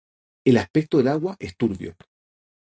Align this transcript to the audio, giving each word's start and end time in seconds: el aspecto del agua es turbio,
el 0.45 0.57
aspecto 0.57 0.97
del 0.97 1.09
agua 1.09 1.35
es 1.39 1.55
turbio, 1.55 1.95